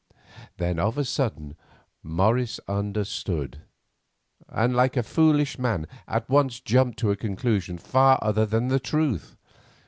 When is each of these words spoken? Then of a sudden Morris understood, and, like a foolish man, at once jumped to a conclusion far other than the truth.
Then 0.57 0.79
of 0.79 0.97
a 0.97 1.05
sudden 1.05 1.55
Morris 2.01 2.59
understood, 2.67 3.61
and, 4.49 4.75
like 4.75 4.97
a 4.97 5.03
foolish 5.03 5.59
man, 5.59 5.85
at 6.07 6.27
once 6.27 6.59
jumped 6.59 6.97
to 7.01 7.11
a 7.11 7.15
conclusion 7.15 7.77
far 7.77 8.17
other 8.23 8.47
than 8.47 8.69
the 8.69 8.79
truth. 8.79 9.35